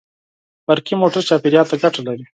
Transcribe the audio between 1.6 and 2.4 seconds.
ته ګټه لري.